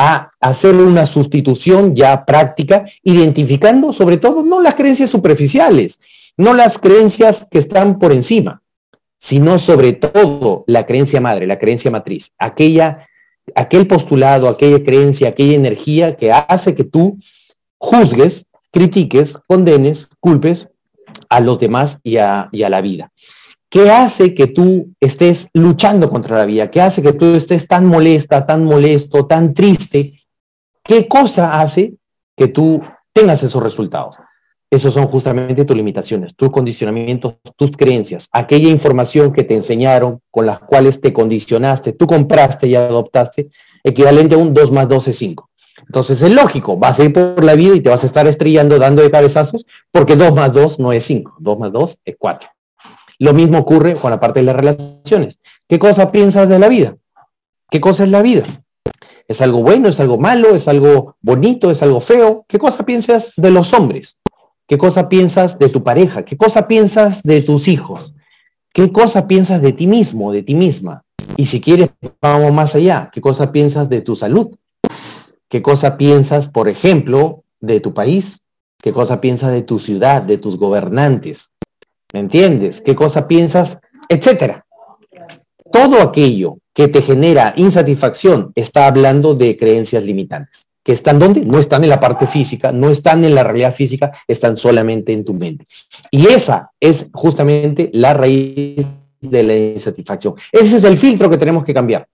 [0.00, 5.98] a hacer una sustitución ya práctica, identificando sobre todo no las creencias superficiales,
[6.36, 8.62] no las creencias que están por encima,
[9.18, 13.08] sino sobre todo la creencia madre, la creencia matriz, aquella,
[13.56, 17.18] aquel postulado, aquella creencia, aquella energía que hace que tú
[17.78, 20.68] juzgues, critiques, condenes, culpes
[21.28, 23.10] a los demás y a, y a la vida.
[23.70, 26.70] ¿Qué hace que tú estés luchando contra la vida?
[26.70, 30.24] ¿Qué hace que tú estés tan molesta, tan molesto, tan triste?
[30.82, 31.96] ¿Qué cosa hace
[32.34, 32.80] que tú
[33.12, 34.16] tengas esos resultados?
[34.70, 40.46] Esos son justamente tus limitaciones, tus condicionamientos, tus creencias, aquella información que te enseñaron, con
[40.46, 43.50] las cuales te condicionaste, tú compraste y adoptaste,
[43.84, 45.50] equivalente a un 2 más 2 es 5.
[45.86, 48.78] Entonces es lógico, vas a ir por la vida y te vas a estar estrellando,
[48.78, 52.50] dando de cabezazos, porque 2 más 2 no es 5, 2 más 2 es 4.
[53.18, 55.38] Lo mismo ocurre con la parte de las relaciones.
[55.68, 56.96] ¿Qué cosa piensas de la vida?
[57.70, 58.44] ¿Qué cosa es la vida?
[59.26, 59.88] ¿Es algo bueno?
[59.88, 60.54] ¿Es algo malo?
[60.54, 61.70] ¿Es algo bonito?
[61.70, 62.44] ¿Es algo feo?
[62.48, 64.16] ¿Qué cosa piensas de los hombres?
[64.66, 66.24] ¿Qué cosa piensas de tu pareja?
[66.24, 68.14] ¿Qué cosa piensas de tus hijos?
[68.72, 71.02] ¿Qué cosa piensas de ti mismo, de ti misma?
[71.36, 71.90] Y si quieres,
[72.22, 73.10] vamos más allá.
[73.12, 74.54] ¿Qué cosa piensas de tu salud?
[75.48, 78.40] ¿Qué cosa piensas, por ejemplo, de tu país?
[78.80, 81.50] ¿Qué cosa piensas de tu ciudad, de tus gobernantes?
[82.12, 82.80] ¿Me entiendes?
[82.80, 83.78] ¿Qué cosa piensas?
[84.08, 84.64] Etcétera.
[85.70, 91.44] Todo aquello que te genera insatisfacción está hablando de creencias limitantes que están donde?
[91.44, 95.22] No están en la parte física, no están en la realidad física, están solamente en
[95.22, 95.66] tu mente.
[96.10, 98.86] Y esa es justamente la raíz
[99.20, 100.36] de la insatisfacción.
[100.50, 102.08] Ese es el filtro que tenemos que cambiar.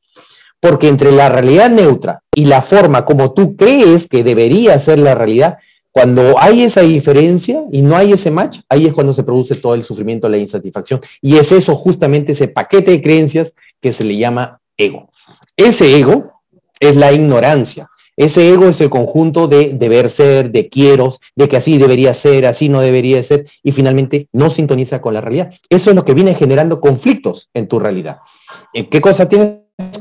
[0.59, 5.15] Porque entre la realidad neutra y la forma como tú crees que debería ser la
[5.15, 5.59] realidad,
[5.95, 9.75] cuando hay esa diferencia y no hay ese match, ahí es cuando se produce todo
[9.75, 11.01] el sufrimiento, la insatisfacción.
[11.23, 15.09] Y es eso justamente ese paquete de creencias que se le llama ego.
[15.57, 16.43] Ese ego
[16.81, 17.89] es la ignorancia.
[18.17, 22.47] Ese ego es el conjunto de deber ser, de quiero, de que así debería ser,
[22.47, 25.53] así no debería ser, y finalmente no sintoniza con la realidad.
[25.69, 28.19] Eso es lo que viene generando conflictos en tu realidad.
[28.73, 29.61] Eh, ¿Qué cosa tienes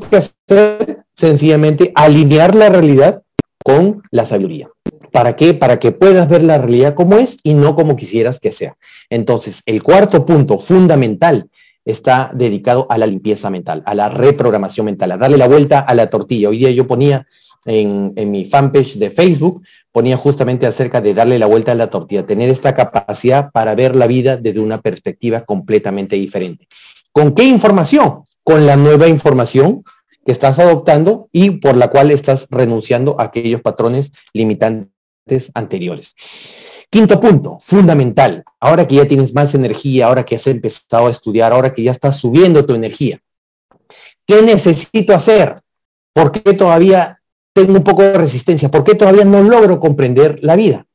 [0.10, 1.04] que hacer?
[1.16, 3.22] Sencillamente alinear la realidad
[3.64, 4.73] con la sabiduría.
[5.14, 5.54] ¿Para qué?
[5.54, 8.78] Para que puedas ver la realidad como es y no como quisieras que sea.
[9.12, 11.52] Entonces, el cuarto punto fundamental
[11.86, 15.94] está dedicado a la limpieza mental, a la reprogramación mental, a darle la vuelta a
[15.94, 16.50] la tortilla.
[16.50, 17.28] Hoy día yo ponía
[17.66, 22.26] en, mi fanpage de Facebook, ponía justamente acerca de darle la vuelta a la tortilla,
[22.26, 26.68] tener esta capacidad para ver la vida desde una perspectiva completamente diferente.
[27.12, 28.24] ¿Con qué información?
[28.44, 29.84] Con la nueva información
[30.26, 34.93] que estás adoptando y por la cual estás renunciando a aquellos patrones limitantes
[35.54, 36.16] anteriores.
[36.90, 38.44] Quinto punto, fundamental.
[38.60, 41.92] Ahora que ya tienes más energía, ahora que has empezado a estudiar, ahora que ya
[41.92, 43.20] estás subiendo tu energía.
[44.28, 45.62] ¿Qué necesito hacer?
[46.14, 47.20] ¿Por qué todavía
[47.54, 48.70] tengo un poco de resistencia.
[48.70, 50.86] ¿Por qué todavía no logro comprender la vida?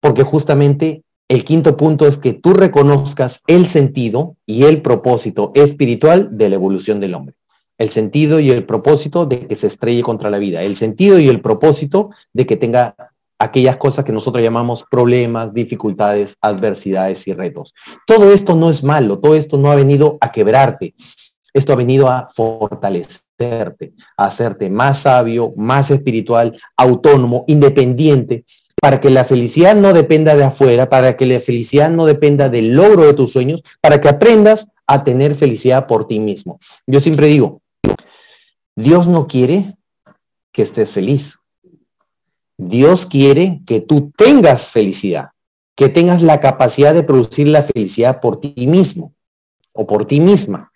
[0.00, 6.36] Porque justamente el quinto punto es que tú reconozcas el sentido y el propósito espiritual
[6.36, 7.36] de la evolución del hombre.
[7.78, 10.62] El sentido y el propósito de que se estrelle contra la vida.
[10.62, 13.11] El sentido y el propósito de que tenga
[13.42, 17.74] aquellas cosas que nosotros llamamos problemas, dificultades, adversidades y retos.
[18.06, 20.94] Todo esto no es malo, todo esto no ha venido a quebrarte,
[21.52, 23.22] esto ha venido a fortalecer
[24.16, 28.44] a hacerte más sabio, más espiritual, autónomo, independiente,
[28.80, 32.74] para que la felicidad no dependa de afuera, para que la felicidad no dependa del
[32.74, 36.60] logro de tus sueños, para que aprendas a tener felicidad por ti mismo.
[36.86, 37.62] Yo siempre digo,
[38.76, 39.76] Dios no quiere
[40.52, 41.38] que estés feliz.
[42.68, 45.30] Dios quiere que tú tengas felicidad,
[45.76, 49.14] que tengas la capacidad de producir la felicidad por ti mismo
[49.72, 50.70] o por ti misma.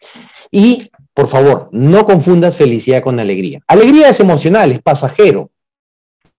[0.51, 3.61] Y por favor, no confundas felicidad con alegría.
[3.67, 5.51] Alegría es emocional, es pasajero.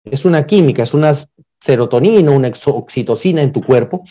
[0.04, 1.14] Es una química, es una
[1.60, 4.04] serotonina, una oxitocina en tu cuerpo,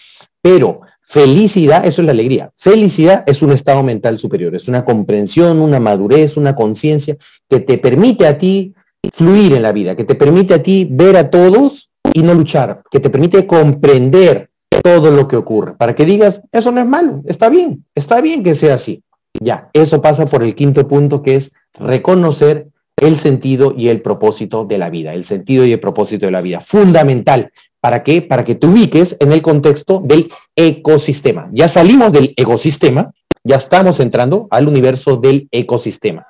[0.42, 2.50] pero felicidad, eso es la alegría.
[2.56, 7.16] Felicidad es un estado mental superior, es una comprensión, una madurez, una conciencia
[7.48, 8.74] que te permite a ti
[9.12, 12.82] fluir en la vida, que te permite a ti ver a todos y no luchar,
[12.90, 14.50] que te permite comprender
[14.82, 18.44] todo lo que ocurre, para que digas, eso no es malo, está bien, está bien
[18.44, 19.02] que sea así.
[19.40, 24.64] Ya, eso pasa por el quinto punto que es reconocer el sentido y el propósito
[24.64, 26.60] de la vida, el sentido y el propósito de la vida.
[26.60, 27.50] Fundamental.
[27.80, 28.22] ¿Para qué?
[28.22, 31.48] Para que te ubiques en el contexto del ecosistema.
[31.52, 33.12] Ya salimos del ecosistema,
[33.44, 36.26] ya estamos entrando al universo del ecosistema.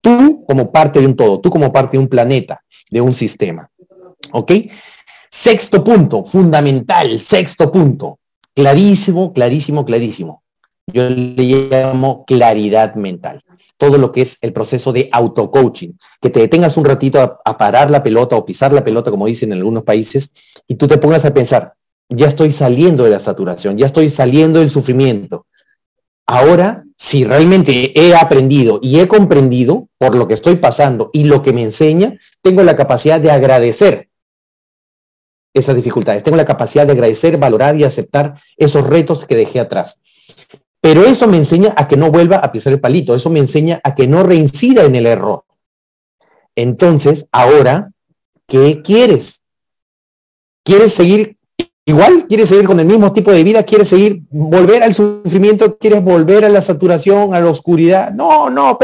[0.00, 3.70] Tú como parte de un todo, tú como parte de un planeta, de un sistema.
[4.32, 4.52] ¿Ok?
[5.30, 8.18] Sexto punto, fundamental, sexto punto.
[8.54, 10.42] Clarísimo, clarísimo, clarísimo
[10.92, 13.42] yo le llamo claridad mental.
[13.76, 17.90] Todo lo que es el proceso de auto-coaching, que te detengas un ratito a, parar
[17.90, 20.32] la pelota o pisar la pelota, como dicen en algunos países,
[20.66, 21.74] y tú te pongas a pensar,
[22.08, 25.46] ya estoy saliendo de la saturación, ya estoy saliendo del sufrimiento.
[26.32, 31.42] Ahora, si realmente he aprendido y he comprendido por lo que estoy pasando y lo
[31.42, 34.10] que me enseña, tengo la capacidad de agradecer
[35.52, 39.98] esas dificultades, tengo la capacidad de agradecer, valorar y aceptar esos retos que dejé atrás.
[40.80, 43.80] Pero eso me enseña a que no vuelva a pisar el palito, eso me enseña
[43.82, 45.42] a que no reincida en el error.
[46.54, 47.90] Entonces, ahora,
[48.46, 49.42] ¿qué quieres?
[50.62, 51.39] ¿Quieres seguir
[51.90, 52.26] igual?
[52.28, 53.62] ¿Quieres seguir con el mismo tipo de vida?
[53.62, 55.76] ¿Quieres seguir volver al sufrimiento?
[55.76, 58.12] ¿Quieres volver a la saturación, a la oscuridad?
[58.12, 58.78] No, no,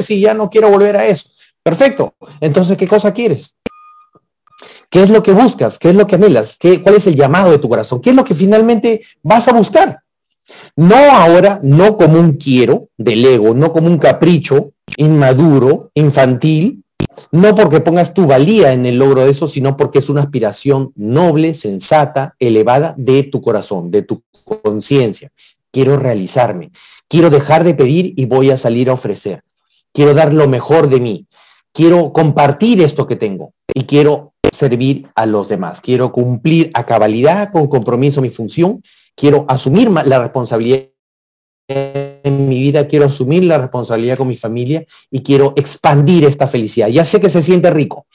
[0.00, 1.30] si ya no quiero volver a eso.
[1.62, 2.14] Perfecto.
[2.40, 3.56] Entonces, ¿qué cosa quieres?
[4.88, 5.78] ¿Qué es lo que buscas?
[5.78, 6.56] ¿Qué es lo que anhelas?
[6.58, 8.00] ¿Qué, ¿Cuál es el llamado de tu corazón?
[8.00, 10.00] ¿Qué es lo que finalmente vas a buscar?
[10.76, 16.81] No ahora, no como un quiero del ego, no como un capricho inmaduro, infantil,
[17.30, 20.92] No porque pongas tu valía en el logro de eso, sino porque es una aspiración
[20.96, 25.30] noble, sensata, elevada de tu corazón, de tu conciencia.
[25.70, 26.72] Quiero realizarme,
[27.08, 29.42] quiero dejar de pedir y voy a salir a ofrecer.
[29.92, 31.26] Quiero dar lo mejor de mí.
[31.72, 35.80] Quiero compartir esto que tengo y quiero servir a los demás.
[35.80, 38.82] Quiero cumplir a cabalidad, con compromiso mi función.
[39.14, 40.91] Quiero asumir la responsabilidad
[42.22, 46.88] en mi vida, quiero asumir la responsabilidad con mi familia y quiero expandir esta felicidad.
[46.88, 48.06] Ya sé que se siente rico,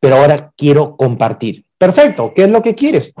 [0.00, 1.64] pero ahora quiero compartir.
[1.76, 3.12] Perfecto, ¿qué es lo que quieres?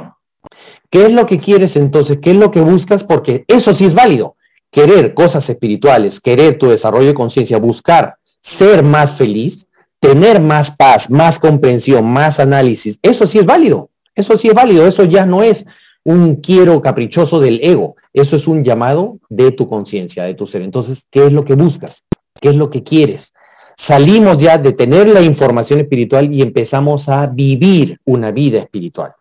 [0.90, 2.18] ¿Qué es lo que quieres entonces?
[2.20, 3.04] ¿Qué es lo que buscas?
[3.04, 4.36] Porque eso sí es válido.
[4.70, 9.66] Querer cosas espirituales, querer tu desarrollo de conciencia, buscar ser más feliz,
[10.00, 13.90] tener más paz, más comprensión, más análisis, eso sí es válido.
[14.14, 14.86] Eso sí es válido.
[14.86, 15.64] Eso ya no es
[16.08, 17.96] un quiero caprichoso del ego.
[18.14, 20.62] Eso es un llamado de tu conciencia, de tu ser.
[20.62, 22.02] Entonces, ¿qué es lo que buscas?
[22.40, 23.34] ¿Qué es lo que quieres?
[23.76, 29.12] Salimos ya de tener la información espiritual y empezamos a vivir una vida espiritual.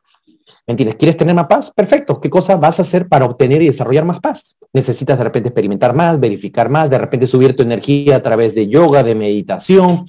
[0.66, 0.96] ¿Me entiendes?
[0.96, 1.74] ¿Quieres tener más paz?
[1.76, 2.22] Perfecto.
[2.22, 4.56] ¿Qué cosa vas a hacer para obtener y desarrollar más paz?
[4.72, 8.70] Necesitas de repente experimentar más, verificar más, de repente subir tu energía a través de
[8.70, 10.08] yoga, de meditación,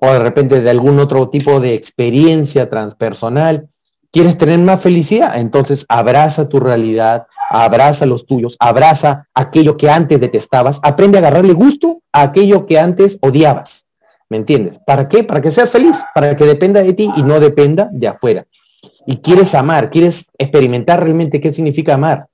[0.00, 3.68] o de repente de algún otro tipo de experiencia transpersonal.
[4.16, 5.38] ¿Quieres tener más felicidad?
[5.38, 11.52] Entonces abraza tu realidad, abraza los tuyos, abraza aquello que antes detestabas, aprende a agarrarle
[11.52, 13.84] gusto a aquello que antes odiabas.
[14.30, 14.78] ¿Me entiendes?
[14.86, 15.22] ¿Para qué?
[15.22, 18.46] Para que seas feliz, para que dependa de ti y no dependa de afuera.
[19.04, 22.26] Y quieres amar, quieres experimentar realmente qué significa amar.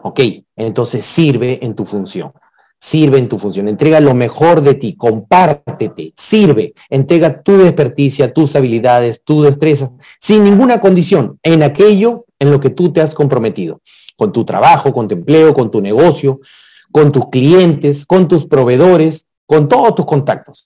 [0.00, 0.20] Ok,
[0.56, 2.32] entonces sirve en tu función
[2.80, 8.54] sirve en tu función, entrega lo mejor de ti, compártete, sirve, entrega tu experticia, tus
[8.56, 13.80] habilidades, tus destrezas, sin ninguna condición, en aquello en lo que tú te has comprometido,
[14.16, 16.40] con tu trabajo, con tu empleo, con tu negocio,
[16.92, 20.64] con tus clientes, con tus proveedores, con todos tus contactos.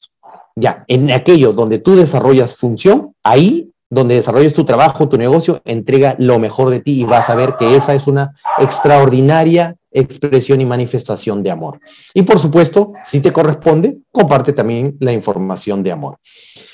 [0.54, 6.16] Ya, en aquello donde tú desarrollas función, ahí donde desarrolles tu trabajo, tu negocio, entrega
[6.18, 10.64] lo mejor de ti y vas a ver que esa es una extraordinaria expresión y
[10.64, 11.78] manifestación de amor.
[12.14, 16.16] Y por supuesto, si te corresponde, comparte también la información de amor.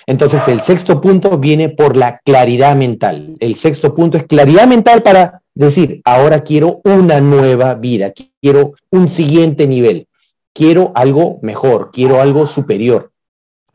[0.07, 3.35] Entonces, el sexto punto viene por la claridad mental.
[3.40, 9.09] El sexto punto es claridad mental para decir, ahora quiero una nueva vida, quiero un
[9.09, 10.07] siguiente nivel,
[10.52, 13.11] quiero algo mejor, quiero algo superior,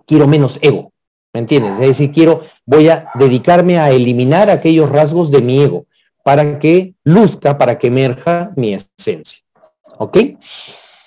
[0.05, 0.93] quiero menos ego.
[1.33, 1.73] ¿Me entiendes?
[1.81, 5.85] Es decir, quiero, voy a dedicarme a eliminar aquellos rasgos de mi ego
[6.23, 9.43] para que luzca, para que emerja mi esencia.
[9.97, 10.17] ¿Ok?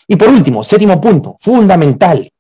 [0.09, 2.31] Y por último, séptimo punto, fundamental,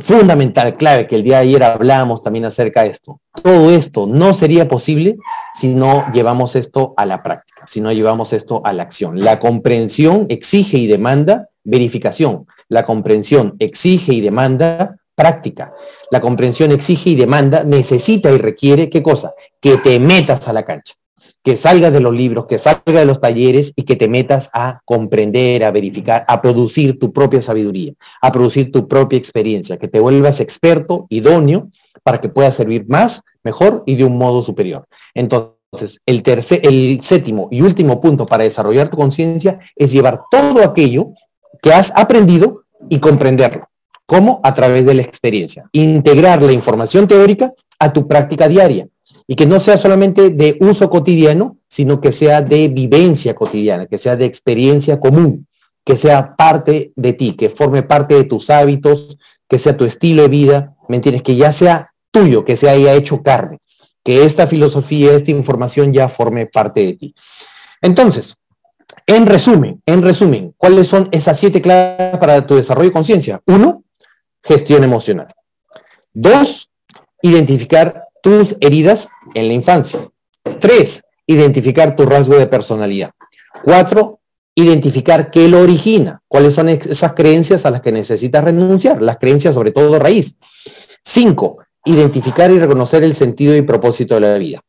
[0.00, 3.20] fundamental, clave, que el día de ayer hablábamos también acerca de esto.
[3.42, 5.16] Todo esto no sería posible
[5.54, 9.22] si no llevamos esto a la práctica, si no llevamos esto a la acción.
[9.22, 12.46] La comprensión exige y demanda verificación.
[12.68, 15.72] La comprensión exige y demanda práctica.
[16.10, 19.34] La comprensión exige y demanda, necesita y requiere, ¿qué cosa?
[19.60, 20.94] Que te metas a la cancha
[21.44, 24.80] que salgas de los libros, que salgas de los talleres y que te metas a
[24.86, 30.00] comprender, a verificar, a producir tu propia sabiduría, a producir tu propia experiencia, que te
[30.00, 31.70] vuelvas experto, idóneo,
[32.02, 34.86] para que puedas servir más, mejor y de un modo superior.
[35.12, 40.64] Entonces, el, tercer, el séptimo y último punto para desarrollar tu conciencia es llevar todo
[40.64, 41.10] aquello
[41.60, 43.68] que has aprendido y comprenderlo.
[44.06, 44.40] ¿Cómo?
[44.42, 45.68] A través de la experiencia.
[45.72, 48.88] Integrar la información teórica a tu práctica diaria
[49.26, 53.98] y que no sea solamente de uso cotidiano, sino que sea de vivencia cotidiana, que
[53.98, 55.46] sea de experiencia común,
[55.84, 59.16] que sea parte de ti, que forme parte de tus hábitos,
[59.48, 61.22] que sea tu estilo de vida, ¿me entiendes?
[61.22, 63.58] Que ya sea tuyo, que se haya hecho carne,
[64.02, 67.14] que esta filosofía, esta información ya forme parte de ti.
[67.80, 68.36] Entonces,
[69.06, 73.40] en resumen, en resumen, ¿cuáles son esas siete claves para tu desarrollo de conciencia?
[73.46, 73.83] Uno,
[74.44, 75.34] gestión emocional.
[76.12, 76.70] Dos,
[77.22, 80.08] identificar tus heridas en la infancia.
[80.60, 83.10] Tres, identificar tu rasgo de personalidad.
[83.64, 84.20] Cuatro,
[84.54, 89.54] identificar qué lo origina, cuáles son esas creencias a las que necesitas renunciar, las creencias
[89.54, 90.36] sobre todo raíz.
[91.04, 94.60] Cinco, identificar y reconocer el sentido y propósito de la vida.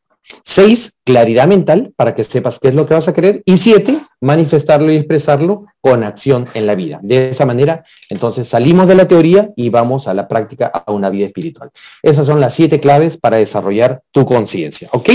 [0.44, 3.42] Seis, claridad mental para que sepas qué es lo que vas a querer.
[3.44, 6.98] Y siete, manifestarlo y expresarlo con acción en la vida.
[7.02, 11.10] De esa manera, entonces salimos de la teoría y vamos a la práctica, a una
[11.10, 11.70] vida espiritual.
[12.02, 14.88] Esas son las siete claves para desarrollar tu conciencia.
[14.92, 15.10] ¿Ok?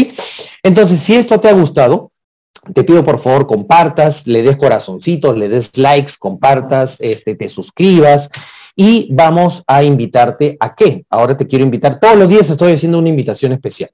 [0.64, 2.12] Entonces, si esto te ha gustado,
[2.74, 8.30] te pido por favor compartas, le des corazoncitos, le des likes, compartas, este, te suscribas
[8.76, 11.06] y vamos a invitarte a qué.
[11.10, 13.90] Ahora te quiero invitar, todos los días estoy haciendo una invitación especial.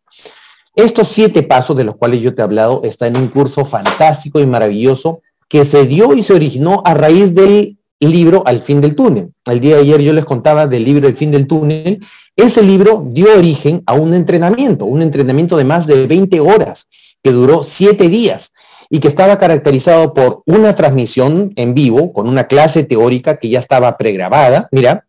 [0.78, 4.40] Estos siete pasos de los cuales yo te he hablado están en un curso fantástico
[4.40, 8.96] y maravilloso que se dio y se originó a raíz del libro Al fin del
[8.96, 9.34] túnel.
[9.46, 12.00] El día de ayer yo les contaba del libro El fin del túnel
[12.38, 16.86] ese libro dio origen a un entrenamiento, un entrenamiento de más de 20 horas
[17.24, 18.54] que duró siete días
[18.92, 23.58] y que estaba caracterizado por una transmisión en vivo con una clase teórica que ya
[23.58, 25.08] estaba pregrabada, mira,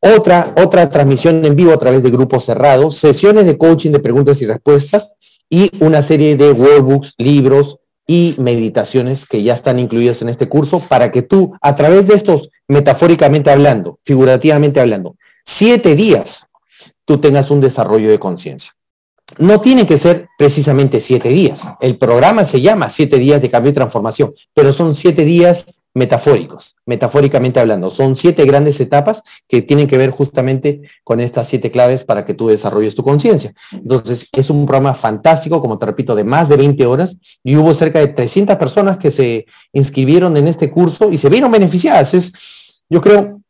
[0.00, 4.46] otra, transmisión en vivo a través de grupos cerrados, sesiones de coaching de preguntas y
[4.46, 5.10] respuestas
[5.48, 10.80] y una serie de workbooks, libros y meditaciones que ya están incluidas en este curso
[10.80, 16.46] para que tú, a través de estos, metafóricamente hablando, figurativamente hablando, siete días,
[17.04, 18.72] tú tengas un desarrollo de conciencia
[19.38, 21.62] no tiene que ser precisamente siete días.
[21.80, 26.76] El programa se llama siete días de cambio y transformación, pero son siete días metafóricos,
[26.86, 27.90] metafóricamente hablando.
[27.90, 32.34] Son siete grandes etapas que tienen que ver justamente con estas siete claves para que
[32.34, 33.52] tú desarrolles tu conciencia.
[33.72, 37.74] Entonces, es un programa fantástico, como te repito, de más de 20 horas y hubo
[37.74, 42.14] cerca de 300 personas que se inscribieron en este curso y se vieron beneficiadas.
[42.14, 42.32] Es,
[42.88, 43.40] yo creo,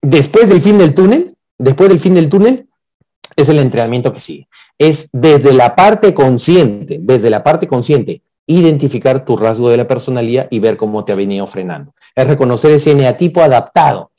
[0.00, 2.68] después del fin del túnel, después del fin del túnel,
[3.34, 4.48] es el entrenamiento que sigue.
[4.78, 10.48] Es desde la parte consciente, desde la parte consciente, identificar tu rasgo de la personalidad
[10.50, 11.94] y ver cómo te ha venido frenando.
[12.16, 14.10] Es reconocer ese eneatipo adaptado.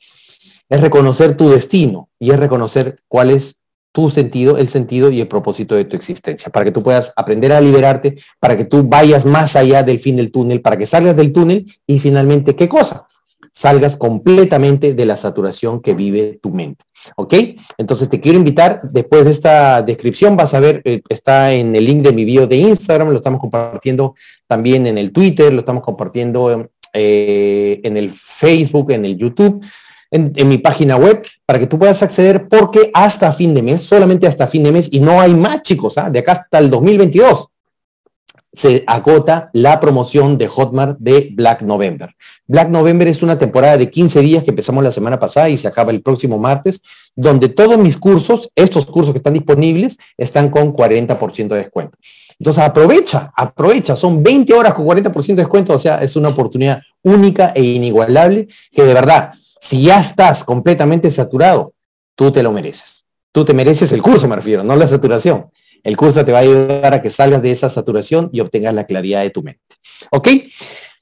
[0.68, 3.56] Es reconocer tu destino y es reconocer cuál es
[3.92, 7.52] tu sentido, el sentido y el propósito de tu existencia, para que tú puedas aprender
[7.52, 11.16] a liberarte, para que tú vayas más allá del fin del túnel, para que salgas
[11.16, 13.08] del túnel y finalmente, ¿qué cosa?
[13.52, 16.84] Salgas completamente de la saturación que vive tu mente.
[17.16, 17.34] ¿Ok?
[17.78, 21.84] Entonces te quiero invitar, después de esta descripción vas a ver, eh, está en el
[21.84, 24.14] link de mi video de Instagram, lo estamos compartiendo
[24.46, 29.64] también en el Twitter, lo estamos compartiendo eh, en el Facebook, en el YouTube,
[30.10, 34.26] en, mi página web, para que tú puedas acceder, porque hasta fin de mes, solamente
[34.26, 36.10] hasta fin de mes, y no hay más chicos, ¿ah?
[36.10, 37.49] de acá hasta el 2022
[38.52, 42.14] se agota la promoción de Hotmart de Black November.
[42.46, 45.68] Black November es una temporada de 15 días que empezamos la semana pasada y se
[45.68, 46.80] acaba el próximo martes,
[47.14, 51.96] donde todos mis cursos, estos cursos que están disponibles, están con 40% de descuento.
[52.38, 56.80] Entonces aprovecha, aprovecha, son 20 horas con 40% de descuento, o sea, es una oportunidad
[57.02, 61.74] única e inigualable que de verdad, si ya estás completamente saturado,
[62.16, 63.04] tú te lo mereces.
[63.32, 65.50] Tú te mereces el curso, me refiero, no la saturación.
[65.82, 68.84] El curso te va a ayudar a que salgas de esa saturación y obtengas la
[68.84, 69.60] claridad de tu mente.
[70.10, 70.28] ¿Ok?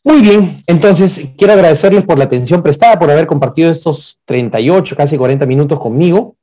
[0.05, 5.19] Muy bien, entonces quiero agradecerles por la atención prestada, por haber compartido estos 38, casi
[5.19, 6.37] 40 minutos conmigo.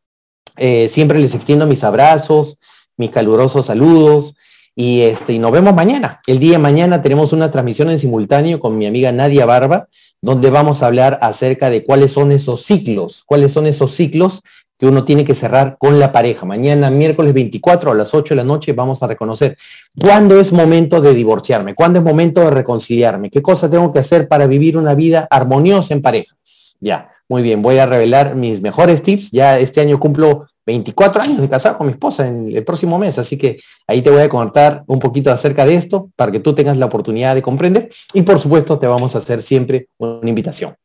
[0.57, 2.57] Eh, siempre les extiendo mis abrazos,
[2.97, 4.35] mis calurosos saludos
[4.75, 6.21] y, este, y nos vemos mañana.
[6.27, 9.87] El día de mañana tenemos una transmisión en simultáneo con mi amiga Nadia Barba,
[10.21, 14.41] donde vamos a hablar acerca de cuáles son esos ciclos, cuáles son esos ciclos
[14.77, 16.45] que uno tiene que cerrar con la pareja.
[16.45, 19.57] Mañana, miércoles 24 a las 8 de la noche, vamos a reconocer
[19.99, 24.27] cuándo es momento de divorciarme, cuándo es momento de reconciliarme, qué cosas tengo que hacer
[24.27, 26.35] para vivir una vida armoniosa en pareja.
[26.79, 29.31] Ya, muy bien, voy a revelar mis mejores tips.
[29.31, 33.19] Ya este año cumplo 24 años de casado con mi esposa en el próximo mes,
[33.19, 36.53] así que ahí te voy a contar un poquito acerca de esto para que tú
[36.53, 40.75] tengas la oportunidad de comprender y por supuesto te vamos a hacer siempre una invitación.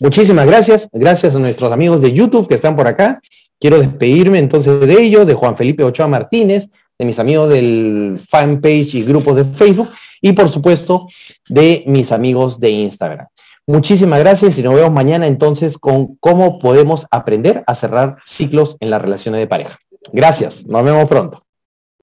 [0.00, 3.20] Muchísimas gracias, gracias a nuestros amigos de YouTube que están por acá
[3.60, 8.94] Quiero despedirme entonces de ellos, de Juan Felipe Ochoa Martínez, de mis amigos del fanpage
[8.94, 9.90] y grupos de Facebook
[10.22, 11.08] y por supuesto
[11.46, 13.26] de mis amigos de Instagram.
[13.70, 18.90] Muchísimas gracias y nos vemos mañana entonces con cómo podemos aprender a cerrar ciclos en
[18.90, 19.78] las relaciones de pareja.
[20.12, 21.44] Gracias, nos vemos pronto.